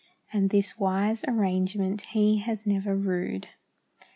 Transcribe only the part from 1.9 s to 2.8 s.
He has